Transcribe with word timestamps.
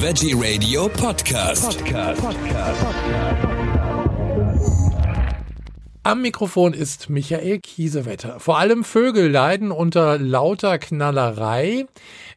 Veggie 0.00 0.32
Radio 0.32 0.88
Podcast. 0.88 1.84
Podcast. 1.84 2.22
Am 6.04 6.22
Mikrofon 6.22 6.72
ist 6.72 7.10
Michael 7.10 7.58
Kiesewetter. 7.58 8.38
Vor 8.38 8.58
allem 8.58 8.84
Vögel 8.84 9.28
leiden 9.28 9.72
unter 9.72 10.16
lauter 10.16 10.78
Knallerei. 10.78 11.86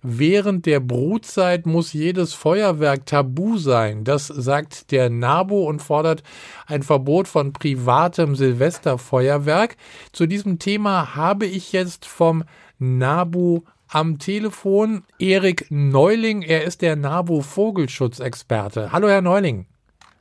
Während 0.02 0.66
der 0.66 0.79
Brutzeit 0.79 1.68
muss 1.68 1.94
jedes 1.94 2.34
Feuerwerk 2.34 3.06
tabu 3.06 3.58
sein. 3.58 4.06
Das 4.06 4.26
sagt 4.26 4.92
der 4.92 5.12
NABU 5.12 5.64
und 5.68 5.84
fordert 5.84 6.24
ein 6.66 6.82
Verbot 6.82 7.28
von 7.28 7.54
privatem 7.54 8.36
Silvesterfeuerwerk. 8.36 9.78
Zu 10.14 10.26
diesem 10.26 10.58
Thema 10.58 11.16
habe 11.16 11.46
ich 11.46 11.74
jetzt 11.74 12.08
vom 12.08 12.44
NABU 12.80 13.62
am 13.92 14.19
Telefon 14.19 15.03
Erik 15.19 15.67
Neuling. 15.69 16.41
Er 16.41 16.63
ist 16.63 16.82
der 16.82 16.95
NABU 16.95 17.41
Vogelschutzexperte. 17.41 18.91
Hallo, 18.91 19.09
Herr 19.09 19.22
Neuling. 19.22 19.68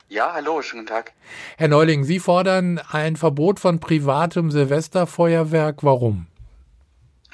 Ja, 0.09 0.33
hallo, 0.33 0.61
schönen 0.61 0.85
Tag. 0.85 1.13
Herr 1.57 1.69
Neuling, 1.69 2.03
Sie 2.03 2.19
fordern 2.19 2.81
ein 2.91 3.15
Verbot 3.15 3.61
von 3.61 3.79
privatem 3.79 4.51
Silvesterfeuerwerk. 4.51 5.83
Warum? 5.83 6.27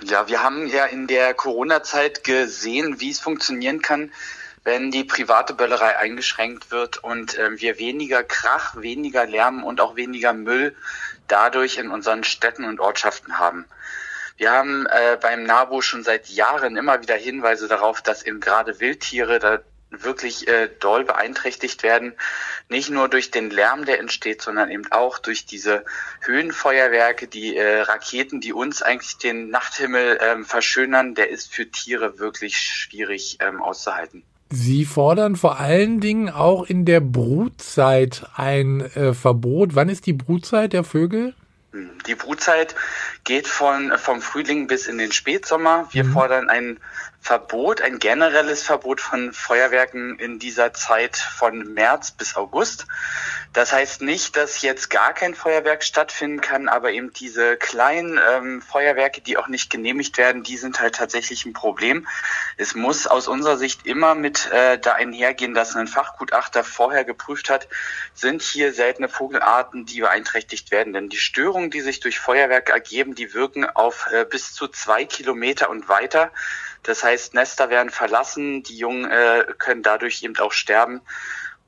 Ja, 0.04 0.28
wir 0.28 0.44
haben 0.44 0.68
ja 0.68 0.86
in 0.86 1.08
der 1.08 1.34
Corona-Zeit 1.34 2.24
gesehen, 2.24 3.00
wie 3.00 3.10
es 3.10 3.20
funktionieren 3.20 3.82
kann, 3.82 4.12
wenn 4.64 4.92
die 4.92 5.04
private 5.04 5.56
Böllerei 5.56 5.98
eingeschränkt 5.98 6.70
wird 6.70 7.04
und 7.04 7.36
äh, 7.36 7.60
wir 7.60 7.80
weniger 7.80 8.24
Krach, 8.24 8.76
weniger 8.80 9.26
Lärm 9.26 9.64
und 9.64 9.82
auch 9.82 9.96
weniger 9.96 10.34
Müll 10.34 10.76
dadurch 11.28 11.78
in 11.78 11.90
unseren 11.90 12.24
Städten 12.24 12.66
und 12.66 12.80
Ortschaften 12.80 13.40
haben. 13.40 13.66
Wir 14.38 14.52
haben 14.52 14.86
äh, 14.86 15.18
beim 15.20 15.44
NABU 15.44 15.82
schon 15.82 16.04
seit 16.04 16.30
Jahren 16.30 16.78
immer 16.78 17.02
wieder 17.02 17.16
Hinweise 17.16 17.68
darauf, 17.68 18.02
dass 18.02 18.24
eben 18.24 18.40
gerade 18.40 18.80
Wildtiere 18.80 19.40
da 19.40 19.60
wirklich 19.90 20.48
äh, 20.48 20.70
doll 20.80 21.06
beeinträchtigt 21.06 21.82
werden. 21.82 22.14
Nicht 22.70 22.90
nur 22.90 23.10
durch 23.10 23.32
den 23.32 23.50
Lärm, 23.50 23.86
der 23.86 24.00
entsteht, 24.00 24.42
sondern 24.42 24.70
eben 24.70 24.84
auch 24.92 25.18
durch 25.18 25.46
diese 25.46 25.86
Höhenfeuerwerke, 26.22 27.28
die 27.28 27.56
äh, 27.56 27.82
Raketen, 27.82 28.42
die 28.42 28.54
uns 28.54 28.82
eigentlich 28.82 29.18
den 29.18 29.50
Nachthimmel 29.50 30.20
ähm, 30.22 30.46
verschönern. 30.46 31.16
Der 31.16 31.30
ist 31.30 31.52
für 31.52 31.72
Tiere 31.72 32.20
wirklich 32.20 32.58
schwierig 32.58 33.38
ähm, 33.42 33.62
auszuhalten. 33.62 34.24
Sie 34.50 34.86
fordern 34.86 35.36
vor 35.36 35.60
allen 35.60 36.00
Dingen 36.00 36.30
auch 36.30 36.64
in 36.64 36.86
der 36.86 37.00
Brutzeit 37.02 38.26
ein 38.36 38.82
äh, 38.82 39.14
Verbot. 39.14 39.76
Wann 39.76 39.90
ist 39.90 40.06
die 40.06 40.14
Brutzeit 40.14 40.74
der 40.74 40.84
Vögel? 40.84 41.34
Die 41.74 42.16
Brutzeit 42.16 42.76
geht 43.24 43.48
von, 43.48 43.98
vom 43.98 44.22
Frühling 44.22 44.68
bis 44.68 44.88
in 44.88 44.98
den 44.98 45.12
Spätsommer. 45.12 45.88
Wir 45.92 46.06
mhm. 46.06 46.14
fordern 46.14 46.50
ein 46.50 46.80
Verbot, 47.20 47.82
ein 47.82 48.00
generelles 48.00 48.64
Verbot 48.64 49.02
von 49.02 49.34
Feuerwerken 49.34 50.18
in 50.18 50.40
dieser 50.40 50.74
Zeit 50.74 51.18
von 51.18 51.74
März 51.74 52.12
bis 52.12 52.38
August. 52.38 52.88
Das 53.52 53.74
heißt 53.74 54.02
nicht, 54.02 54.38
dass 54.38 54.62
jetzt 54.62 54.90
gar 54.90 55.14
kein 55.14 55.36
Feuerwerk 55.36 55.84
stattfinden 55.84 56.42
kann, 56.42 56.70
aber 56.70 56.92
eben 56.92 57.12
diese 57.12 57.58
kleinen 57.58 58.18
ähm, 58.18 58.62
Feuerwerke, 58.62 59.20
die 59.20 59.36
auch 59.36 59.48
nicht 59.48 59.70
genehmigt 59.70 60.18
werden, 60.18 60.44
die 60.44 60.58
sind 60.58 60.80
halt 60.80 60.96
tatsächlich 60.96 61.46
ein 61.46 61.54
Problem. 61.54 62.08
Es 62.56 62.76
muss 62.76 63.08
aus 63.08 63.28
unserer 63.28 63.58
Sicht 63.58 63.86
immer 63.86 64.16
mit 64.16 64.50
äh, 64.52 64.78
da 64.78 64.94
einhergehen, 64.94 65.54
dass 65.54 65.76
ein 65.76 65.88
Fachgutachter 65.88 66.64
vorher 66.64 67.04
geprüft 67.04 67.50
hat, 67.50 67.68
sind 68.14 68.42
hier 68.42 68.74
seltene 68.74 69.10
Vogelarten, 69.10 69.86
die 69.86 70.02
beeinträchtigt 70.02 70.72
werden. 70.72 70.94
Denn 70.94 71.10
die 71.10 71.18
Störungen, 71.68 71.72
die 71.72 71.82
sich 71.82 72.00
durch 72.00 72.20
Feuerwerk 72.20 72.70
ergeben, 72.70 73.16
die 73.16 73.34
wirken 73.34 73.66
auf 73.66 74.08
äh, 74.12 74.26
bis 74.26 74.54
zu 74.54 74.68
zwei 74.68 75.06
Kilometer 75.06 75.70
und 75.70 75.90
weiter. 75.90 76.32
Das 76.84 77.04
heißt, 77.04 77.34
Nester 77.34 77.70
werden 77.70 77.90
verlassen, 77.90 78.64
die 78.64 78.78
Jungen 78.78 79.10
äh, 79.10 79.46
können 79.58 79.84
dadurch 79.84 80.24
eben 80.24 80.38
auch 80.38 80.54
sterben. 80.54 81.02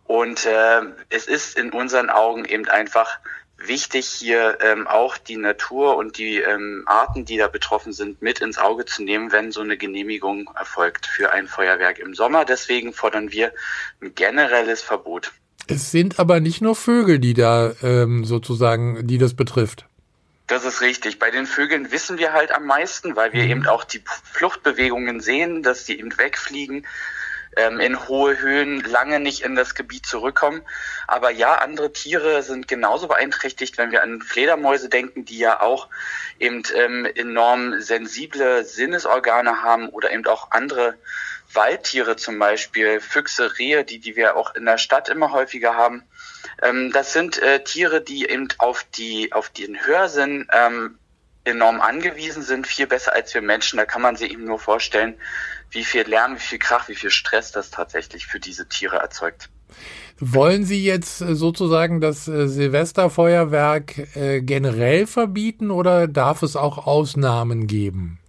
Und 0.06 0.46
äh, 0.46 0.82
es 1.10 1.28
ist 1.28 1.58
in 1.58 1.72
unseren 1.72 2.10
Augen 2.10 2.46
eben 2.46 2.68
einfach 2.68 3.20
wichtig, 3.58 4.06
hier 4.08 4.58
ähm, 4.62 4.88
auch 4.88 5.18
die 5.18 5.36
Natur 5.36 5.98
und 5.98 6.18
die 6.18 6.38
ähm, 6.38 6.84
Arten, 6.86 7.26
die 7.26 7.38
da 7.38 7.48
betroffen 7.48 7.92
sind, 7.92 8.22
mit 8.22 8.40
ins 8.40 8.58
Auge 8.58 8.86
zu 8.86 9.04
nehmen, 9.04 9.32
wenn 9.32 9.52
so 9.52 9.62
eine 9.62 9.78
Genehmigung 9.78 10.50
erfolgt 10.56 11.06
für 11.06 11.32
ein 11.32 11.48
Feuerwerk 11.48 12.00
im 12.00 12.16
Sommer. 12.16 12.46
Deswegen 12.46 12.94
fordern 12.94 13.32
wir 13.32 13.52
ein 14.02 14.16
generelles 14.16 14.82
Verbot. 14.82 15.34
Es 15.70 15.92
sind 15.92 16.18
aber 16.18 16.40
nicht 16.40 16.62
nur 16.62 16.76
Vögel, 16.76 17.20
die 17.20 17.36
da 17.36 17.74
ähm, 17.84 18.26
sozusagen, 18.26 19.06
die 19.06 19.20
das 19.20 19.36
betrifft. 19.36 19.86
Das 20.50 20.66
ist 20.66 20.82
richtig. 20.82 21.20
Bei 21.20 21.30
den 21.30 21.46
Vögeln 21.46 21.92
wissen 21.92 22.18
wir 22.18 22.34
halt 22.34 22.52
am 22.52 22.66
meisten, 22.66 23.16
weil 23.16 23.34
wir 23.34 23.44
mhm. 23.44 23.52
eben 23.52 23.68
auch 23.68 23.84
die 23.84 24.04
Fluchtbewegungen 24.34 25.22
sehen, 25.22 25.62
dass 25.62 25.86
die 25.86 26.00
eben 26.00 26.18
wegfliegen, 26.18 26.88
ähm, 27.56 27.80
in 27.80 28.08
hohe 28.08 28.40
Höhen 28.40 28.82
lange 28.82 29.20
nicht 29.20 29.42
in 29.42 29.56
das 29.56 29.76
Gebiet 29.76 30.08
zurückkommen. 30.08 30.64
Aber 31.08 31.30
ja, 31.30 31.56
andere 31.56 31.94
Tiere 31.94 32.42
sind 32.42 32.68
genauso 32.68 33.08
beeinträchtigt, 33.08 33.78
wenn 33.78 33.92
wir 33.92 34.02
an 34.02 34.22
Fledermäuse 34.22 34.90
denken, 34.90 35.24
die 35.24 35.38
ja 35.38 35.62
auch 35.62 35.88
eben 36.40 36.64
ähm, 36.76 37.06
enorm 37.06 37.80
sensible 37.80 38.66
Sinnesorgane 38.66 39.62
haben 39.62 39.90
oder 39.90 40.12
eben 40.12 40.26
auch 40.26 40.50
andere 40.50 40.96
Waldtiere 41.54 42.16
zum 42.16 42.40
Beispiel, 42.40 43.00
Füchse, 43.00 43.58
Rehe, 43.60 43.84
die, 43.84 44.00
die 44.00 44.16
wir 44.16 44.36
auch 44.36 44.56
in 44.56 44.66
der 44.66 44.80
Stadt 44.80 45.10
immer 45.10 45.32
häufiger 45.32 45.76
haben. 45.76 46.04
Ähm, 46.62 46.92
das 46.92 47.14
sind 47.14 47.42
äh, 47.42 47.64
Tiere, 47.64 48.02
die 48.02 48.28
eben 48.30 48.48
auf 48.58 48.86
die 48.96 49.32
auf 49.34 49.50
den 49.50 49.86
Hörsinn 49.86 50.48
ähm, 50.52 50.98
enorm 51.44 51.82
angewiesen 51.82 52.44
sind, 52.44 52.68
viel 52.68 52.88
besser 52.88 53.14
als 53.14 53.34
wir 53.34 53.42
Menschen. 53.42 53.78
Da 53.78 53.86
kann 53.86 54.02
man 54.02 54.16
sich 54.16 54.32
eben 54.32 54.46
nur 54.46 54.60
vorstellen, 54.60 55.16
wie 55.72 55.84
viel 55.84 56.04
Lärm, 56.04 56.36
wie 56.36 56.40
viel 56.40 56.60
Krach, 56.60 56.88
wie 56.90 56.96
viel 56.96 57.12
Stress 57.12 57.52
das 57.52 57.70
tatsächlich 57.70 58.28
für 58.28 58.40
diese 58.40 58.68
Tiere 58.68 58.98
erzeugt. 58.98 59.50
Wollen 60.20 60.66
Sie 60.66 60.84
jetzt 60.84 61.22
äh, 61.22 61.36
sozusagen 61.36 62.02
das 62.02 62.28
äh, 62.28 62.48
Silvesterfeuerwerk 62.48 64.16
äh, 64.16 64.42
generell 64.42 65.08
verbieten 65.08 65.72
oder 65.72 66.08
darf 66.08 66.44
es 66.44 66.56
auch 66.56 66.86
Ausnahmen 66.86 67.68
geben? 67.68 68.20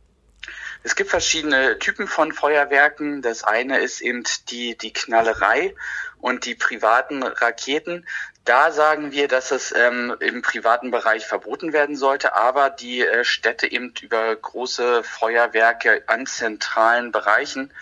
Es 0.83 0.97
gibt 0.97 1.11
verschiedene 1.11 1.79
Typen 1.79 2.09
von 2.09 2.33
Feuerwerken. 2.33 3.21
Das 3.21 3.45
eine 3.45 3.79
ist 3.81 4.01
eben 4.01 4.25
die, 4.49 4.77
die 4.79 4.93
Knallerei 4.93 5.75
und 6.21 6.47
die 6.47 6.55
privaten 6.55 7.23
Raketen. 7.23 8.07
Da 8.47 8.73
sagen 8.73 9.13
wir, 9.13 9.29
dass 9.29 9.51
es 9.51 9.75
ähm, 9.77 10.17
im 10.21 10.41
privaten 10.41 10.91
Bereich 10.91 11.27
verboten 11.27 11.75
werden 11.75 11.97
sollte, 11.97 12.35
aber 12.35 12.71
die 12.71 13.03
äh, 13.03 13.25
Städte 13.25 13.71
eben 13.71 13.93
über 14.01 14.35
große 14.35 15.05
Feuerwerke 15.05 16.03
an 16.07 16.27
zentralen 16.27 17.13
Bereichen 17.13 17.73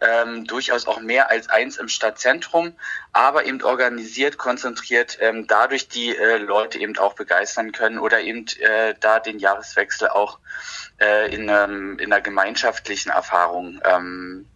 ähm, 0.00 0.44
durchaus 0.44 0.86
auch 0.86 1.00
mehr 1.00 1.30
als 1.30 1.48
eins 1.48 1.76
im 1.76 1.88
Stadtzentrum, 1.88 2.74
aber 3.12 3.46
eben 3.46 3.62
organisiert, 3.62 4.38
konzentriert, 4.38 5.18
ähm, 5.20 5.46
dadurch 5.46 5.88
die 5.88 6.16
äh, 6.16 6.38
Leute 6.38 6.78
eben 6.78 6.96
auch 6.98 7.14
begeistern 7.14 7.72
können 7.72 7.98
oder 7.98 8.20
eben 8.20 8.46
äh, 8.60 8.94
da 9.00 9.20
den 9.20 9.38
Jahreswechsel 9.38 10.08
auch 10.08 10.38
äh, 11.00 11.34
in, 11.34 11.48
ähm, 11.48 11.98
in 11.98 12.12
einer 12.12 12.20
gemeinschaftlichen 12.22 13.10
Erfahrung 13.10 13.80
ähm, 13.84 14.46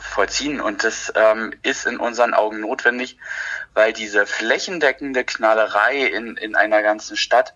vollziehen. 0.00 0.60
Und 0.60 0.84
das 0.84 1.12
ähm, 1.14 1.52
ist 1.62 1.86
in 1.86 1.98
unseren 1.98 2.34
Augen 2.34 2.60
notwendig, 2.60 3.16
weil 3.74 3.92
diese 3.92 4.26
flächendeckende 4.26 5.24
Knallerei 5.24 6.06
in, 6.06 6.36
in 6.36 6.54
einer 6.56 6.82
ganzen 6.82 7.16
Stadt, 7.16 7.54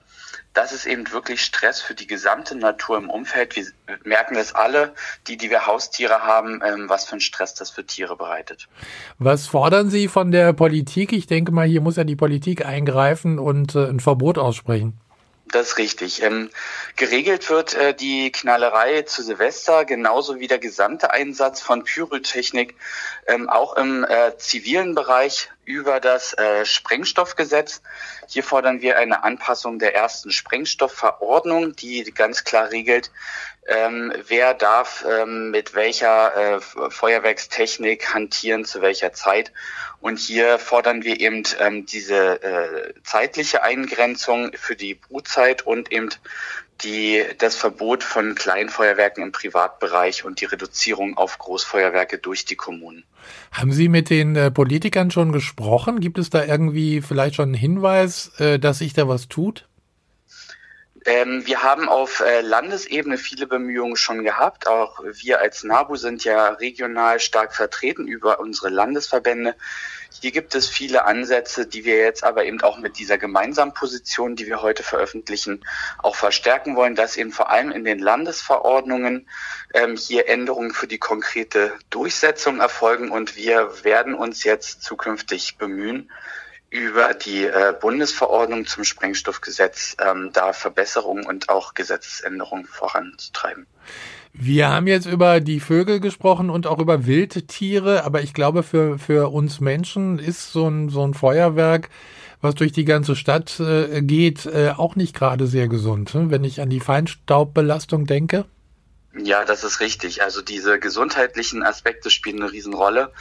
das 0.53 0.73
ist 0.73 0.87
eben 0.87 1.11
wirklich 1.11 1.43
Stress 1.43 1.81
für 1.81 1.95
die 1.95 2.07
gesamte 2.07 2.57
Natur 2.57 2.97
im 2.97 3.11
Umfeld. 3.11 3.57
Wir 3.57 3.67
merken 4.05 4.35
das 4.35 4.55
alle, 4.55 4.95
die, 5.27 5.37
die 5.37 5.51
wir 5.51 5.67
Haustiere 5.67 6.23
haben, 6.23 6.61
ähm, 6.65 6.89
was 6.89 7.07
für 7.07 7.13
einen 7.13 7.21
Stress 7.21 7.55
das 7.55 7.71
für 7.71 7.85
Tiere 7.85 8.17
bereitet. 8.17 8.69
Was 9.19 9.47
fordern 9.49 9.91
Sie 9.91 10.07
von 10.07 10.31
der 10.31 10.53
Politik? 10.53 11.13
Ich 11.13 11.27
denke 11.27 11.51
mal, 11.51 11.67
hier 11.67 11.81
muss 11.81 11.97
ja 11.97 12.05
die 12.05 12.17
Politik 12.17 12.65
eingreifen 12.65 13.39
und 13.39 13.75
äh, 13.75 13.89
ein 13.89 14.01
Verbot 14.01 14.39
aussprechen. 14.39 15.01
Das 15.55 15.69
ist 15.69 15.79
richtig. 15.79 16.21
Ähm, 16.21 16.51
geregelt 16.97 17.49
wird 17.49 17.75
äh, 17.75 17.95
die 17.95 18.33
Knallerei 18.33 19.03
zu 19.03 19.23
Silvester 19.23 19.85
genauso 19.85 20.41
wie 20.41 20.49
der 20.49 20.59
gesamte 20.59 21.13
Einsatz 21.13 21.61
von 21.61 21.85
Pyrotechnik 21.85 22.75
ähm, 23.29 23.49
auch 23.49 23.77
im 23.77 24.03
äh, 24.03 24.37
zivilen 24.37 24.97
Bereich 24.97 25.51
über 25.65 26.01
das 26.01 26.33
äh, 26.35 26.65
Sprengstoffgesetz. 26.65 27.83
Hier 28.29 28.43
fordern 28.43 28.81
wir 28.83 28.99
eine 28.99 29.25
Anpassung 29.25 29.79
der 29.79 29.95
ersten 29.95 30.31
Sprengstoffverordnung, 30.31 31.77
die 31.77 32.05
ganz 32.15 32.45
klar 32.45 32.71
regelt, 32.71 33.11
ähm, 33.67 34.13
wer 34.27 34.53
darf 34.55 35.05
ähm, 35.09 35.51
mit 35.51 35.75
welcher 35.75 36.57
äh, 36.57 36.61
Feuerwerkstechnik 36.61 38.13
hantieren, 38.13 38.65
zu 38.65 38.83
welcher 38.83 39.13
Zeit. 39.13 39.53
Und 40.01 40.19
hier 40.19 40.59
fordern 40.59 41.03
wir 41.03 41.19
eben 41.19 41.45
ähm, 41.61 41.87
diese 41.87 42.43
äh, 42.43 42.95
zeitliche 43.05 43.63
Eingrenzung 43.63 44.53
für 44.55 44.77
die 44.77 44.95
Brutzeit 44.95 45.63
und 45.63 45.91
eben 45.93 46.11
die, 46.83 47.23
das 47.39 47.57
Verbot 47.57 48.03
von 48.03 48.35
Kleinfeuerwerken 48.35 49.23
im 49.23 49.33
Privatbereich 49.33 50.25
und 50.25 50.41
die 50.41 50.47
Reduzierung 50.47 51.17
auf 51.17 51.39
Großfeuerwerke 51.39 52.19
durch 52.19 52.45
die 52.45 52.57
Kommunen. 52.57 53.05
Haben 53.53 53.73
Sie 53.73 53.89
mit 53.89 54.11
den 54.11 54.37
äh, 54.37 54.51
Politikern 54.51 55.11
schon 55.11 55.33
gesprochen? 55.33 56.01
Gibt 56.01 56.19
es 56.19 56.31
da 56.31 56.45
irgendwie 56.45 57.01
vielleicht 57.01 57.37
schon 57.37 57.47
einen 57.47 57.55
Hinweis, 57.55 58.33
äh, 58.39 58.59
dass 58.59 58.79
sich 58.79 58.93
da 58.93 59.09
was 59.09 59.29
tut? 59.29 59.67
Ähm, 61.07 61.47
wir 61.47 61.63
haben 61.63 61.89
auf 61.89 62.21
äh, 62.21 62.41
Landesebene 62.41 63.19
viele 63.19 63.47
Bemühungen 63.47 63.97
schon 63.97 64.25
gehabt. 64.25 64.67
Auch 64.67 65.01
wir 65.05 65.41
als 65.41 65.63
NABU 65.63 65.97
sind 65.97 66.25
ja 66.25 66.49
regional 66.49 67.21
stark 67.21 67.55
vertreten 67.55 68.07
über 68.09 68.41
unsere 68.41 68.71
Landesverbände. 68.71 69.55
Hier 70.21 70.33
gibt 70.33 70.55
es 70.55 70.69
viele 70.69 71.05
Ansätze, 71.05 71.67
die 71.67 71.85
wir 71.85 71.97
jetzt 71.97 72.25
aber 72.25 72.45
eben 72.45 72.61
auch 72.63 72.79
mit 72.79 72.99
dieser 72.99 73.19
gemeinsamen 73.19 73.75
Position, 73.75 74.37
die 74.37 74.47
wir 74.47 74.63
heute 74.63 74.83
veröffentlichen, 74.83 75.65
auch 75.99 76.17
verstärken 76.17 76.77
wollen, 76.77 76.95
dass 76.95 77.17
eben 77.17 77.33
vor 77.33 77.51
allem 77.51 77.71
in 77.71 77.85
den 77.85 77.99
Landesverordnungen 77.99 79.29
ähm, 79.75 79.97
hier 79.97 80.29
Änderungen 80.29 80.73
für 80.73 80.87
die 80.87 80.99
konkrete 80.99 81.73
Durchsetzung 81.91 82.61
erfolgen 82.61 83.11
und 83.11 83.37
wir 83.37 83.85
werden 83.85 84.15
uns 84.15 84.45
jetzt 84.45 84.83
zukünftig 84.83 85.59
bemühen, 85.59 86.11
über 86.71 87.15
die 87.15 87.45
äh, 87.45 87.73
Bundesverordnung 87.79 88.67
zum 88.67 88.83
Sprengstoffgesetz 88.83 89.97
ähm, 90.01 90.31
da 90.33 90.53
Verbesserungen 90.53 91.25
und 91.25 91.49
auch 91.49 91.75
Gesetzesänderungen 91.75 92.67
voranzutreiben. 92.67 93.67
Wir 94.37 94.69
haben 94.69 94.89
jetzt 94.89 95.07
über 95.07 95.41
die 95.41 95.61
Vögel 95.61 96.01
gesprochen 96.01 96.51
und 96.51 96.67
auch 96.67 96.81
über 96.81 97.07
Wildtiere, 97.07 98.05
aber 98.05 98.23
ich 98.23 98.35
glaube, 98.35 98.65
für, 98.65 98.99
für 98.99 99.33
uns 99.33 99.61
Menschen 99.61 100.19
ist 100.19 100.53
so 100.53 100.67
ein, 100.67 100.89
so 100.89 101.07
ein 101.07 101.15
Feuerwerk, 101.15 101.89
was 102.41 102.57
durch 102.57 102.73
die 102.73 102.85
ganze 102.85 103.15
Stadt 103.15 103.61
äh, 103.61 104.03
geht, 104.03 104.45
äh, 104.45 104.73
auch 104.77 104.97
nicht 104.97 105.15
gerade 105.15 105.47
sehr 105.47 105.69
gesund, 105.69 106.17
ne? 106.17 106.31
wenn 106.33 106.43
ich 106.43 106.61
an 106.61 106.69
die 106.69 106.81
Feinstaubbelastung 106.81 108.07
denke. 108.07 108.45
Ja, 109.17 109.45
das 109.45 109.63
ist 109.63 109.79
richtig. 109.79 110.23
Also 110.25 110.43
diese 110.43 110.81
gesundheitlichen 110.81 111.63
Aspekte 111.63 112.11
spielen 112.11 112.43
eine 112.43 112.51
Riesenrolle. 112.51 113.13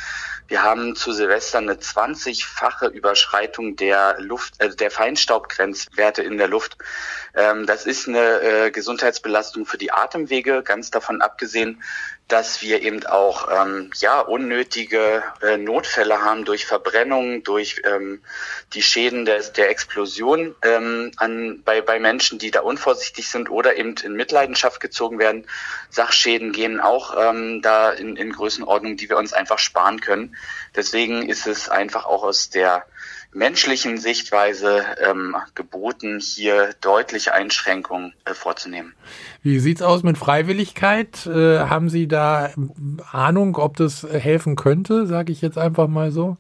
Wir 0.48 0.62
haben 0.62 0.96
zu 0.96 1.14
Silvester 1.14 1.60
eine 1.60 1.76
20-fache 1.76 2.88
Überschreitung 2.90 3.76
der 3.76 4.20
Luft, 4.20 4.60
äh, 4.60 4.76
der 4.76 4.92
Feinstaubgrenzwerte 4.92 6.22
in 6.22 6.38
der 6.38 6.48
Luft. 6.48 6.78
Ähm, 7.34 7.66
das 7.66 7.86
ist 7.86 8.08
eine 8.08 8.42
äh, 8.42 8.72
Gesundheitsbelastung 8.72 9.66
für 9.66 9.78
die 9.78 9.92
Atemwege, 9.92 10.62
ganz 10.64 10.92
davon 10.92 11.22
abgesehen, 11.22 11.82
dass 12.28 12.62
wir 12.62 12.82
eben 12.82 13.06
auch 13.06 13.48
ähm, 13.52 13.92
ja 14.00 14.20
unnötige 14.20 15.24
äh, 15.42 15.58
Notfälle 15.58 16.22
haben 16.22 16.46
durch 16.46 16.66
Verbrennung, 16.66 17.44
durch 17.44 17.82
ähm, 17.86 18.22
die 18.74 18.82
Schäden 18.82 19.26
des, 19.26 19.54
der 19.54 19.70
Explosion 19.70 20.56
ähm, 20.64 21.12
an, 21.18 21.62
bei, 21.64 21.82
bei 21.82 22.00
Menschen, 22.00 22.40
die 22.40 22.50
da 22.50 22.62
unvorsichtig 22.62 23.30
sind 23.30 23.50
oder 23.50 23.76
eben 23.76 23.96
in 24.04 24.14
Mitleidenschaft 24.14 24.80
gezogen 24.80 25.20
werden. 25.20 25.46
Sachschäden 25.90 26.54
gehen 26.54 26.80
auch 26.80 27.16
ähm, 27.18 27.62
da 27.62 27.92
in, 27.92 28.16
in 28.16 28.32
Größenordnung, 28.32 28.98
die 28.98 29.10
wir 29.10 29.18
uns 29.18 29.34
einfach 29.34 29.60
sparen 29.60 30.00
können. 30.34 30.44
Deswegen 30.76 31.30
ist 31.30 31.48
es 31.48 31.70
einfach 31.70 32.06
auch 32.06 32.24
aus 32.24 32.50
der 32.50 32.86
menschlichen 33.32 33.98
Sichtweise 33.98 34.86
ähm, 35.02 35.36
geboten, 35.56 36.20
hier 36.20 36.76
deutliche 36.82 37.34
Einschränkungen 37.34 38.14
äh, 38.26 38.34
vorzunehmen. 38.36 38.94
Wie 39.42 39.60
sieht's 39.60 39.82
aus 39.82 40.04
mit 40.04 40.20
Freiwilligkeit? 40.20 41.26
Äh, 41.26 41.60
haben 41.60 41.90
Sie 41.90 42.08
da 42.08 42.52
Ahnung, 43.12 43.58
ob 43.58 43.76
das 43.78 44.04
helfen 44.04 44.56
könnte, 44.56 45.08
sage 45.08 45.32
ich 45.32 45.42
jetzt 45.42 45.58
einfach 45.58 45.88
mal 45.88 46.12
so? 46.12 46.38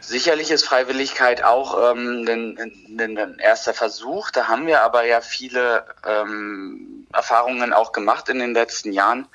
Sicherlich 0.00 0.50
ist 0.50 0.64
Freiwilligkeit 0.64 1.44
auch 1.44 1.92
ähm, 1.92 2.24
ein, 2.26 2.58
ein, 2.58 3.18
ein 3.18 3.38
erster 3.38 3.74
Versuch. 3.74 4.30
Da 4.30 4.48
haben 4.48 4.66
wir 4.66 4.80
aber 4.82 5.04
ja 5.04 5.20
viele 5.20 5.84
ähm, 6.06 7.06
Erfahrungen 7.12 7.74
auch 7.74 7.92
gemacht 7.92 8.30
in 8.30 8.38
den 8.38 8.54
letzten 8.54 8.92
Jahren 8.92 9.28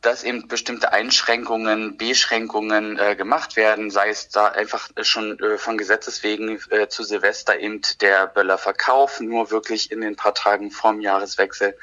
dass 0.00 0.22
eben 0.22 0.46
bestimmte 0.46 0.92
Einschränkungen, 0.92 1.96
Beschränkungen 1.96 2.98
äh, 2.98 3.16
gemacht 3.16 3.56
werden, 3.56 3.90
sei 3.90 4.10
es 4.10 4.28
da 4.28 4.46
einfach 4.46 4.90
schon 5.02 5.38
äh, 5.40 5.58
von 5.58 5.76
Gesetzes 5.76 6.22
wegen 6.22 6.60
äh, 6.70 6.88
zu 6.88 7.02
Silvester 7.02 7.58
eben 7.58 7.80
der 8.00 8.26
Böllerverkauf 8.28 9.20
nur 9.20 9.50
wirklich 9.50 9.90
in 9.90 10.00
den 10.00 10.16
paar 10.16 10.34
Tagen 10.34 10.70
vorm 10.70 11.00
Jahreswechsel 11.00 11.76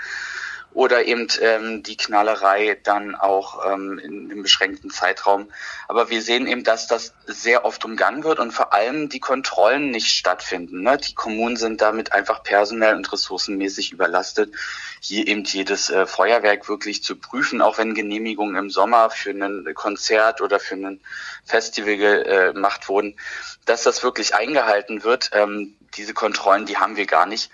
oder 0.76 1.06
eben 1.06 1.28
ähm, 1.40 1.84
die 1.84 1.96
Knallerei 1.96 2.78
dann 2.84 3.16
auch 3.16 3.66
ähm, 3.66 3.98
in 3.98 4.30
einem 4.30 4.44
beschränkten 4.44 4.90
Zeitraum. 4.90 5.50
Aber 5.88 6.10
wir 6.10 6.22
sehen 6.22 6.48
eben, 6.48 6.66
dass 6.66 6.88
das 6.88 7.14
sehr 7.26 7.64
oft 7.64 7.86
umgangen 7.86 8.26
wird 8.26 8.40
und 8.40 8.52
vor 8.52 8.74
allem 8.74 9.08
die 9.08 9.22
Kontrollen 9.22 9.90
nicht 9.90 10.10
stattfinden. 10.10 10.82
Ne? 10.82 10.98
Die 10.98 11.16
Kommunen 11.16 11.56
sind 11.56 11.80
damit 11.80 12.12
einfach 12.12 12.44
personell 12.44 12.94
und 12.96 13.10
ressourcenmäßig 13.10 13.94
überlastet, 13.94 14.54
hier 15.00 15.26
eben 15.28 15.46
jedes 15.46 15.90
äh, 15.90 16.06
Feuerwerk 16.06 16.68
wirklich 16.68 17.02
zu 17.04 17.16
prüfen, 17.16 17.62
auch 17.62 17.78
wenn 17.78 17.94
Genehmigungen 17.94 18.58
im 18.58 18.70
Sommer 18.70 19.10
für 19.10 19.30
ein 19.30 19.74
Konzert 19.76 20.42
oder 20.42 20.60
für 20.60 20.76
ein 20.76 21.00
Festival 21.46 21.94
äh, 21.94 22.54
gemacht 22.54 22.90
wurden, 22.90 23.16
dass 23.64 23.84
das 23.84 24.04
wirklich 24.04 24.36
eingehalten 24.36 25.06
wird. 25.06 25.30
Ähm, 25.32 25.78
diese 25.96 26.14
Kontrollen, 26.14 26.66
die 26.66 26.76
haben 26.76 26.98
wir 26.98 27.06
gar 27.06 27.26
nicht 27.26 27.50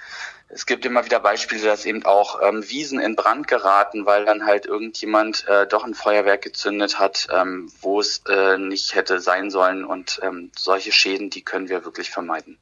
es 0.54 0.66
gibt 0.66 0.86
immer 0.86 1.06
wieder 1.06 1.20
Beispiele, 1.20 1.64
dass 1.64 1.86
eben 1.86 2.06
auch 2.06 2.42
ähm, 2.42 2.64
Wiesen 2.70 3.00
in 3.00 3.16
Brand 3.16 3.48
geraten, 3.48 4.06
weil 4.06 4.26
dann 4.26 4.46
halt 4.46 4.66
irgendjemand 4.66 5.46
äh, 5.48 5.66
doch 5.66 5.84
ein 5.84 5.94
Feuerwerk 5.94 6.42
gezündet 6.42 7.00
hat, 7.00 7.28
ähm, 7.34 7.72
wo 7.82 8.00
es 8.00 8.22
äh, 8.28 8.58
nicht 8.58 8.96
hätte 8.96 9.20
sein 9.20 9.50
sollen. 9.50 9.86
Und 9.86 10.20
ähm, 10.24 10.52
solche 10.58 10.92
Schäden, 10.92 11.30
die 11.30 11.42
können 11.42 11.70
wir 11.70 11.86
wirklich 11.86 12.10
vermeiden. 12.10 12.58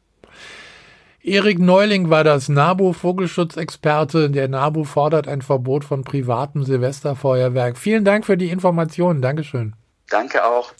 Erik 1.21 1.59
Neuling 1.59 2.09
war 2.09 2.24
das 2.24 2.47
NABU-Vogelschutzexperte. 2.47 4.30
Der 4.30 4.47
NABU 4.47 4.85
fordert 4.85 5.27
ein 5.27 5.42
Verbot 5.42 5.83
von 5.83 6.03
privatem 6.03 6.63
Silvesterfeuerwerk. 6.63 7.77
Vielen 7.77 8.06
Dank 8.06 8.25
für 8.25 8.38
die 8.38 8.50
Informationen. 8.50 9.21
Dankeschön. 9.21 9.75
Danke 10.09 10.45
auch. 10.45 10.74